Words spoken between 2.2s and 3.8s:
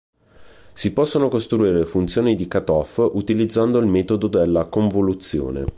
di cutoff utilizzando